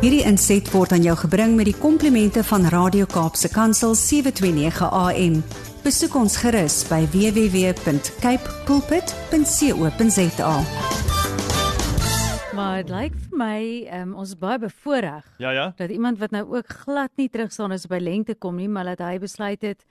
[0.00, 5.34] Hierdie inset word aan jou gebring met die komplimente van Radio Kaapse Kansel 729 AM.
[5.84, 10.52] Besoek ons gerus by www.cape pulpit.co.za.
[12.56, 13.58] Maar dit lyk vir my
[14.00, 15.66] um, ons is baie bevoordeel Ja ja.
[15.78, 19.00] dat iemand wat nou ook glad nie terugstaan as by lengte kom nie, maar dat
[19.04, 19.84] hy besluit het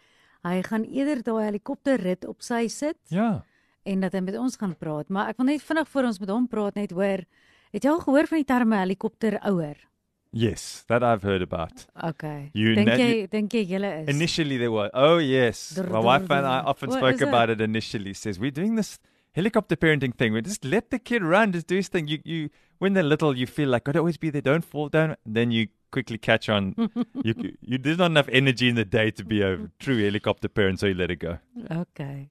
[0.45, 3.43] hy gaan eerder daai helikopterrit op sy sit Ja.
[3.85, 5.09] en dat hy met ons gaan praat.
[5.09, 7.25] Maar ek wil net vinnig voor ons met hom praat net hoor.
[7.73, 9.88] Het jy al gehoor van die terme helikopterouer?
[10.31, 11.87] Yes, that I've heard about.
[12.03, 12.51] Okay.
[12.53, 15.77] You Dink na- jy dink jy julle is Initially there was oh yes.
[15.89, 17.27] My wife and I often What spoke is it?
[17.27, 18.13] about it initially.
[18.13, 18.99] Says we're doing this
[19.33, 20.33] helicopter parenting thing.
[20.33, 22.07] We just let the kid run, just do his thing.
[22.07, 25.15] You you when they're little you feel like gotta always be there, don't fall down.
[25.25, 26.73] Then you quickly catch on.
[27.23, 30.79] you you there's not enough energy in the day to be a true helicopter parent,
[30.79, 31.37] so you let it go.
[31.71, 32.29] Okay.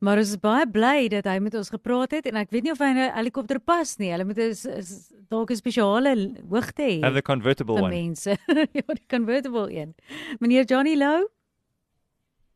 [0.00, 2.74] Maar ons is baie bly dat hy met ons gepraat het en ek weet nie
[2.74, 4.12] of hy 'n helikopter pas nie.
[4.12, 4.54] Hulle moet 'n
[5.28, 6.14] dalk 'n spesiale
[6.48, 7.00] hoogte hê.
[7.02, 7.90] Have the convertible one.
[7.90, 8.36] mense.
[8.78, 9.94] ja, die convertible een.
[10.40, 11.28] Meneer Johnny Lou?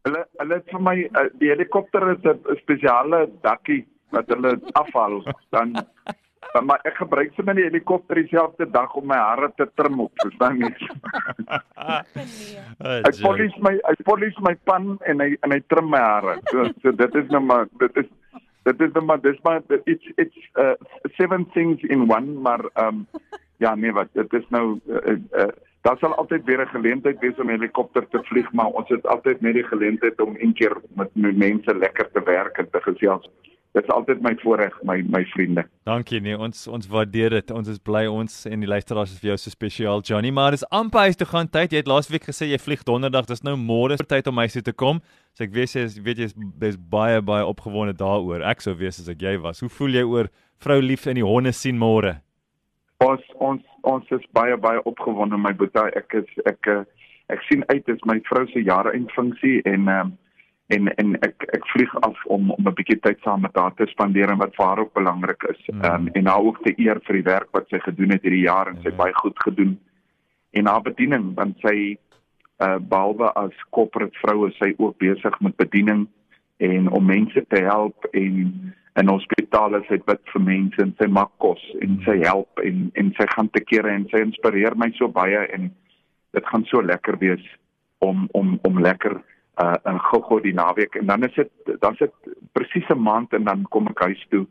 [0.05, 5.23] Hulle hulle het vir my uh, die helikopter is 'n spesiale dakkie wat hulle afhaal
[5.51, 5.75] dan
[6.65, 10.59] maar ek gebruik sommer die helikopter dieselfde dag om my hare te trim op, verstaan
[10.59, 10.71] jy?
[11.77, 12.01] Oh,
[12.79, 13.23] Hy joke.
[13.23, 16.39] polish my hy polish my pan en hy en hy trim my hare.
[16.51, 18.09] So so dit is nou maar dit is
[18.69, 20.75] dit is nou maar dis maar dit- it's it's uh,
[21.19, 23.07] seven things in one maar um
[23.63, 25.49] ja nee wat dit is nou uh, uh,
[25.85, 29.41] daar sal altyd weer 'n geleentheid wees om helikopter te vlieg maar ons het altyd
[29.41, 33.29] net die geleentheid om een keer met, met mense lekker te werk en te gesels.
[33.75, 35.65] Dit is altyd my voorreg my my vriende.
[35.83, 37.49] Dankie nee, ons ons waardeer dit.
[37.51, 40.63] Ons is bly ons en die luisteraars is vir jou so spesiaal Johnny, maar dis
[40.71, 41.75] amper huis toe gaan tyd.
[41.75, 43.27] Jy het laasweek gesê jy vlieg donderdag.
[43.27, 45.03] Dis nou môre tyd om huis toe te kom.
[45.35, 48.47] So ek weet jy is weet jy is dis baie baie opgewonde daaroor.
[48.47, 49.65] Ek sou wees as ek jy was.
[49.65, 50.31] Hoe voel jy oor
[50.63, 52.21] vrou lief en die honde sien môre?
[53.03, 55.91] Ons ons ons is baie baie opgewonde my boetie.
[55.99, 56.85] Ek is ek eh,
[57.35, 60.21] ek sien uit dis my vrou se jare eindfunksie en ehm
[60.67, 63.87] en en ek ek vlieg af om om 'n bietjie tyd saam met haar te
[63.87, 65.61] spandeer en wat vir haar ook belangrik is.
[65.69, 65.81] Mm.
[65.81, 68.47] Ehm um, en haar ook te eer vir die werk wat sy gedoen het hierdie
[68.47, 68.97] jaar en sy Ja.
[68.97, 69.79] baie goed gedoen.
[70.53, 71.99] En haar bediening want sy
[72.63, 76.07] uh behalwe as corporate vrou is sy ook besig met bediening
[76.57, 81.33] en om mense te help en in hospitale sy bid vir mense en sy maak
[81.43, 85.09] kos en sy help en en sy gaan te kere en sy inspireer my so
[85.09, 85.73] baie en
[86.33, 87.43] dit gaan so lekker wees
[87.99, 89.19] om om om lekker
[89.63, 91.51] uh in gou-gou die naweek en dan is dit
[91.81, 94.47] dan is dit presies 'n maand en dan kom ek huis toe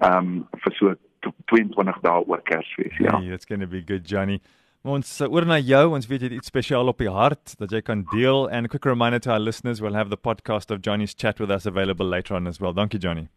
[0.00, 3.18] um vir so tw- 22 dae oor Kersfees ja.
[3.18, 4.40] Hey, it's going to be good Johnny.
[4.82, 5.94] Maar Ons uh, oor na jou.
[5.94, 8.68] Ons weet jy het iets spesiaal op die hart dat jy kan deel and a
[8.68, 12.06] quick reminder to our listeners we'll have the podcast of Johnny's chat with us available
[12.06, 12.74] later on as well.
[12.74, 13.28] Dankie Johnny.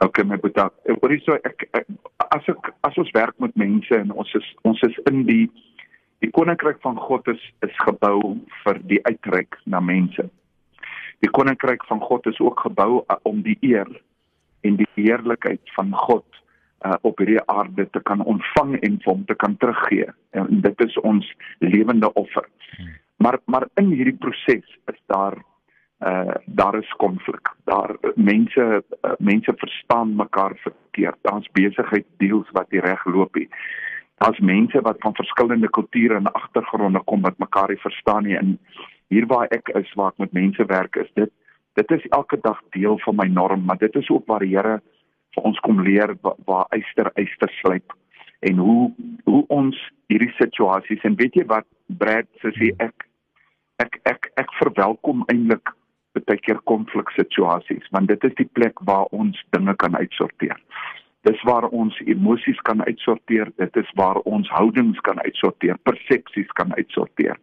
[0.00, 0.68] Okay my boetie.
[1.00, 1.86] Hoor hierso ek, ek
[2.30, 5.50] as ek as ons werk met mense en ons is ons is in die
[6.20, 10.28] die koninkryk van God is is gebou vir die uitreik na mense.
[11.20, 13.88] Die koninkryk van God is ook gebou uh, om die eer
[14.60, 16.24] en die heerlikheid van God
[16.84, 20.08] uh, op hierdie aarde te kan ontvang en vir hom te kan teruggee.
[20.36, 22.48] En dit is ons lewende offer.
[23.20, 25.36] Maar maar in hierdie proses is daar
[26.00, 27.52] uh daar is konflik.
[27.64, 31.18] Daar mense uh, mense verstaan mekaar verkeerd.
[31.22, 33.48] Daar's besigheid deals wat nie reg loop nie.
[34.20, 38.36] Daar's mense wat van verskillende kulture en agtergronde kom wat mekaar nie verstaan nie.
[38.36, 38.58] En
[39.08, 41.32] hier waar ek is, waar ek met mense werk, is dit
[41.78, 44.80] dit is elke dag deel van my norm, maar dit is ook waar die Here
[45.34, 47.94] vir ons kom leer waar, waar eyster eyster slyp
[48.40, 48.92] en hoe
[49.24, 49.78] hoe ons
[50.12, 51.66] hierdie situasies en weet jy wat
[52.00, 53.06] Brad sê ek
[53.84, 55.74] ek ek ek verwelkom eintlik
[56.18, 60.58] baie keer konfliksituasies want dit is die plek waar ons dinge kan uitsorteer.
[61.28, 66.72] Dis waar ons emosies kan uitsorteer, dit is waar ons houdings kan uitsorteer, persepsies kan
[66.74, 67.36] uitsorteer.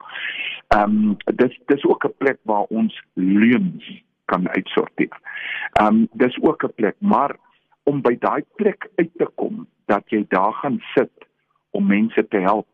[0.74, 3.86] Ehm um, dis dis ook 'n plek waar ons leuns
[4.26, 5.18] kan uitsorteer.
[5.74, 7.36] Ehm um, dis ook 'n plek, maar
[7.84, 11.28] om by daai plek uit te kom dat jy daar gaan sit
[11.72, 12.68] om mense te help.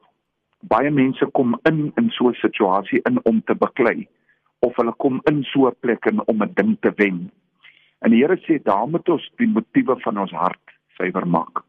[0.60, 4.08] Baie mense kom in in so 'n situasie in om te beklei
[4.60, 7.32] of hulle kom in so 'n plek in om 'n ding te wen.
[8.00, 11.64] En die Here sê daar moet ons die motiewe van ons hart suiwer maak.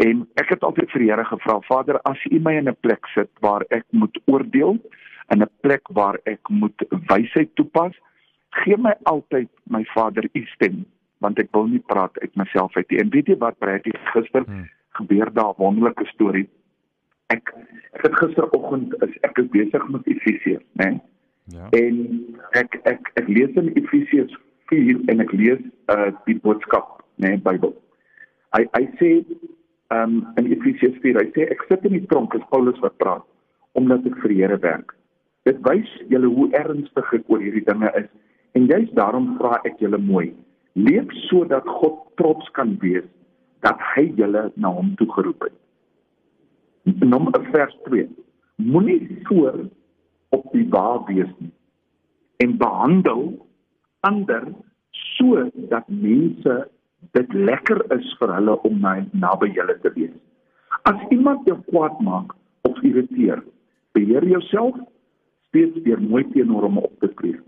[0.00, 3.06] En ek het altyd vir die Here gevra, Vader, as U my in 'n plek
[3.14, 4.78] sit waar ek moet oordeel,
[5.28, 6.78] in 'n plek waar ek moet
[7.08, 7.92] wysheid toepas,
[8.50, 10.86] gee my altyd my Vader U stem,
[11.18, 12.98] want ek wil nie praat uit myself uit nie.
[12.98, 14.68] En weet jy wat, Brad, gister Hmm.
[14.90, 16.48] gebeur daar 'n wonderlike storie.
[17.26, 17.54] Ek
[17.92, 20.88] ek het gisteroggend is ek is besig met Efesiërs, né?
[20.88, 21.00] Nee?
[21.44, 21.68] Ja.
[21.70, 24.36] En ek ek ek lees in Efesiërs
[24.66, 27.74] 4 en ek lees uh die boodskap, né, nee, Bybel.
[28.56, 29.10] Hy hy sê
[29.94, 31.20] um, in Efesiërs 4.
[31.20, 33.26] Hy sê ek sit in die tronk as Paulus wat praat
[33.78, 34.96] omdat ek vir die Here werk.
[35.46, 38.08] Dit wys julle hoe ernstig ek oor hierdie dinge is
[38.58, 40.32] en juist daarom vra ek julle mooi.
[40.74, 43.06] Leef sodat God trots kan wees
[43.62, 45.56] dat hy julle na hom toe geroep het.
[47.06, 48.08] Nommer vers 2.
[48.66, 49.62] Moenie voor
[50.34, 51.54] op die waar wees nie
[52.40, 53.46] en behandel
[54.00, 54.44] ander
[54.90, 56.54] so dat mense
[57.16, 60.14] dit lekker is vir hulle om my naby julle te wees.
[60.88, 62.34] As iemand jou kwaad maak
[62.68, 63.42] of irriteer,
[63.92, 64.76] beheer jouself
[65.48, 67.40] steeds weer mooi teenoor hom op te tree.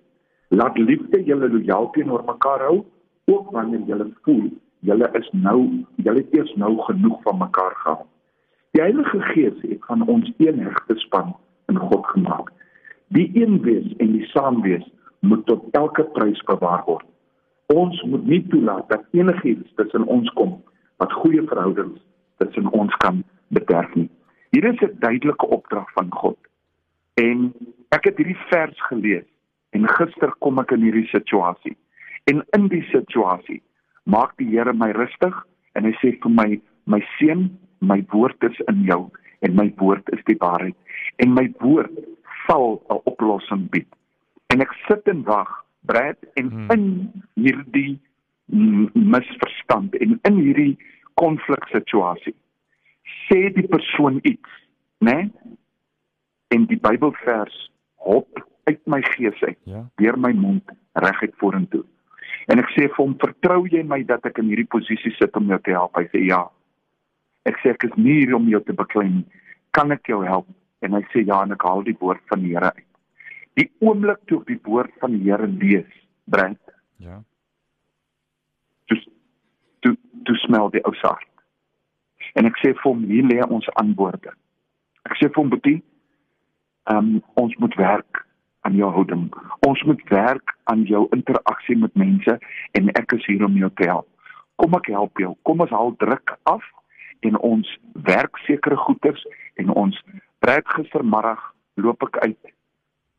[0.50, 2.82] Laat liefde julle lojaal teenoor mekaar hou,
[3.31, 4.50] ook wanneer julle voel
[4.82, 5.59] julle is nou
[6.03, 8.08] julle eers nou genoeg van mekaar gehad.
[8.75, 11.35] Die Heilige Gees het van ons een hegte span
[11.70, 12.50] in God gemaak.
[13.15, 14.85] Die een wees en die saamwees
[15.20, 17.06] moet tot elke prys bewaar word.
[17.73, 20.59] Ons moet nie toelaat dat enigiets tussen ons kom
[21.01, 22.01] wat goeie verhoudings
[22.43, 24.11] tussen ons kan bederf nie.
[24.51, 26.39] Hier is 'n duidelike opdrag van God.
[27.15, 27.53] En
[27.89, 29.29] ek het hierdie vers gelees
[29.71, 31.77] en gister kom ek in hierdie situasie.
[32.25, 33.63] En in die situasie
[34.05, 38.59] maak die Here my rustig en hy sê vir my my seun my woord is
[38.69, 39.11] in jou
[39.41, 40.75] en my woord is die waarheid
[41.17, 41.93] en my woord
[42.47, 43.89] sal 'n oplossing bied
[44.55, 45.51] en ek sit en wag
[45.88, 46.70] Brad en hmm.
[46.70, 46.84] in
[47.34, 48.00] hierdie
[48.93, 50.76] misverstand en in hierdie
[51.20, 52.34] konfliksituasie
[53.26, 54.58] sê die persoon iets
[55.02, 55.56] né nee?
[56.52, 57.56] en die Bybelvers
[58.05, 59.87] hop uit my gees uit ja.
[59.96, 60.75] deur my mond
[61.06, 61.84] reguit vorentoe
[62.52, 65.49] en ek sê vir hom vertrou jy my dat ek in hierdie posisie sit om
[65.50, 66.44] jou te help hy sê ja
[67.49, 69.08] ek sê ek is nie hier om jou te beklei
[69.76, 70.50] kan ek jou help
[70.84, 72.88] en hy sê ja en ek haal die woord van die Here uit
[73.59, 75.93] die oomblik toe ek die woord van die Here lees,
[76.25, 76.57] bring
[77.03, 77.23] ja.
[78.91, 79.05] Dis
[79.81, 79.97] toe
[80.27, 81.27] toe smel die ou saak.
[82.39, 84.33] En ek sê vir hom, hier lê ons antwoorde.
[85.09, 85.83] Ek sê vir hom, "Boetie,
[86.91, 88.27] um, ons moet werk
[88.63, 89.35] aan jou houding.
[89.67, 92.39] Ons moet werk aan jou interaksie met mense
[92.73, 94.09] en ek is hier om jou te help.
[94.57, 95.35] Kom ek help jou.
[95.43, 96.63] Kom ons haal druk af
[97.21, 100.03] en ons werk sekere goeders en ons
[100.39, 101.43] breek gistermiddag
[101.75, 102.52] loop ek uit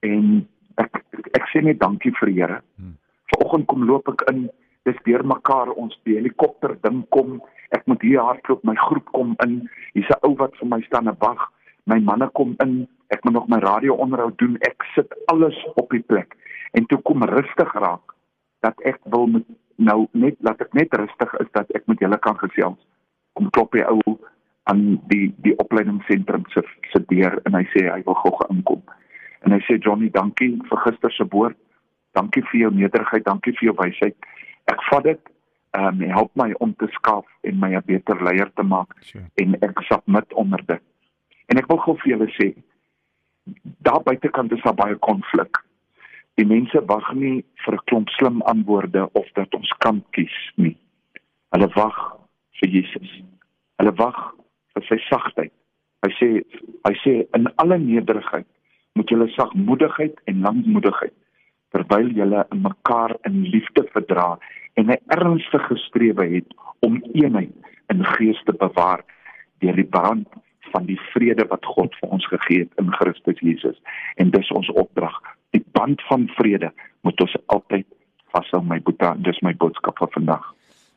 [0.03, 0.43] en
[0.81, 0.99] ek
[1.37, 2.59] ek sê net dankie vir die Here.
[2.77, 2.95] Hmm.
[3.33, 4.45] Vanoggend kom loop ek in,
[4.87, 7.39] dis deur mekaar ons die helikopter ding kom.
[7.73, 9.61] Ek moet hier hardloop, my groep kom in.
[9.93, 11.41] Hier's 'n ou wat vir my staan en wag.
[11.85, 12.87] My manne kom in.
[13.09, 14.57] Ek moet nog my radio onderhoud doen.
[14.61, 16.35] Ek sit alles op die plek.
[16.73, 18.13] En toe kom rustig raak
[18.61, 19.45] dat ek wil met
[19.77, 22.79] nou net laat ek net rustig is dat ek met julle kan gesels.
[23.33, 24.19] Kom klop hy ou
[24.63, 26.61] aan die die opleidingsentrum se
[26.91, 28.83] se deur en hy sê hy wil gou inkom
[29.43, 31.57] en hy sê Johnny, dankie vir gister se woord.
[32.17, 34.15] Dankie vir jou nederigheid, dankie vir jou wysheid.
[34.71, 35.29] Ek vat dit
[35.73, 39.25] ehm um, help my om te skaaf en my 'n beter leier te maak sure.
[39.41, 40.81] en ek submit onder dit.
[41.49, 42.53] En ek wil gou vir julle sê
[43.81, 45.57] daar buitekant is daar baie konflik.
[46.35, 50.77] Die mense wag nie vir 'n klomp slim antwoorde of dat ons kan kies nie.
[51.49, 51.97] Hulle wag
[52.59, 53.21] vir Jesus.
[53.77, 54.35] Hulle wag
[54.73, 55.51] vir sy sagtheid.
[56.05, 56.29] Hy sê
[56.85, 58.47] hy sê in alle nederigheid
[58.93, 61.13] moet julle sagmoedigheid en lankmoedigheid
[61.73, 64.37] terwyl julle mekaar in liefde verdra
[64.73, 66.49] en 'n ernstige strewe het
[66.79, 67.53] om eenheid
[67.87, 69.01] in gees te bewaar
[69.59, 70.27] deur die band
[70.71, 73.77] van die vrede wat God vir ons gegee het in Christus Jesus.
[74.15, 75.19] En dis ons opdrag.
[75.49, 77.85] Die band van vrede moet ons altyd
[78.33, 80.53] vashou my boeta dis my boodskap vir vandag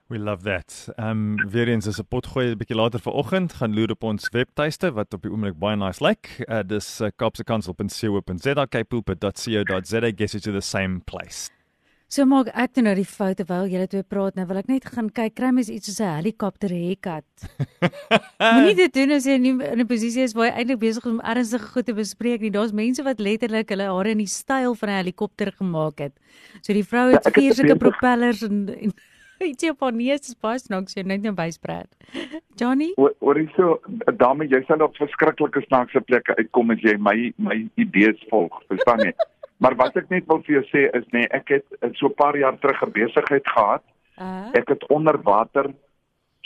[0.09, 0.89] We love that.
[0.97, 4.29] Ehm um, weer eens is 'n potgooi 'n bietjie later vanoggend gaan loer op ons
[4.29, 6.29] webtuiste wat op die oomblik baie nice lyk.
[6.39, 6.53] Like.
[6.53, 11.51] Uh, dis uh, kapsekansel.co.za kpoop.co.za gets you to the same place.
[12.07, 14.85] So maak ek toe nou die foute terwyl julle twee praat nou wil ek net
[14.87, 17.27] gaan kyk kry mens iets soos 'n helikopter haircut.
[18.55, 21.21] Moenie dit doen as jy in 'n posisie is waar jy eintlik besig is om
[21.21, 22.55] ernstige goed te bespreek nie.
[22.55, 26.15] Daar's mense wat letterlik hulle hare in die styl van 'n helikopter gemaak het.
[26.63, 28.95] So die vrou het ja, vier sulke propellers en, en
[29.51, 31.89] Ietsie op haar neus is baie snaaks, jy net nou byspreek.
[32.61, 32.93] Johnny?
[32.97, 33.79] Hoor jy so,
[34.21, 39.05] dame, jy sal op verskriklike snaakse plekke uitkom as jy my my idees volg, verstaan
[39.05, 39.13] jy?
[39.63, 42.37] maar wat ek net wil vir jou sê is nee, ek het so 'n paar
[42.37, 43.85] jaar terug 'n besigheid gehad.
[44.19, 44.49] Uh?
[44.55, 45.73] Ek het onder water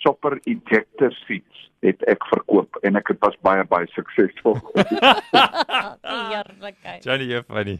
[0.02, 4.58] chopper ejector seats het ek verkoop en ek het was baie baie suksesvol.
[6.30, 7.04] Heerlikheid.
[7.04, 7.78] Johnny, jy funny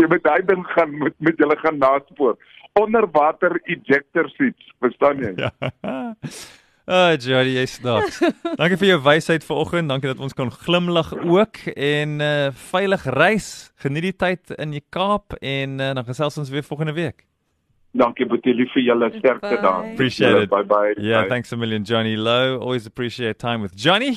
[0.00, 2.36] jy met daai ding gaan met met julle gaan naspoor.
[2.80, 5.34] Onderwater ejector seats, verstaan jy?
[5.36, 5.50] Ja.
[6.90, 8.16] Ah, Jody, jy's snaaks.
[8.58, 9.92] Dankie vir jou wysheid vanoggend.
[9.92, 13.70] Dankie dat ons kan glimlag ook en uh veilig reis.
[13.84, 17.22] Geniet die tyd in die Kaap en uh, dan gesels ons weer volgende week.
[17.94, 19.62] Dankie Boetie vir julle sterkte Bye.
[19.62, 19.86] daar.
[19.92, 20.50] Appreciate it.
[20.50, 20.94] Bye bye.
[20.98, 21.28] Yeah, Bye.
[21.28, 22.58] thanks a million, Johnny Low.
[22.58, 24.16] Always appreciate time with Johnny.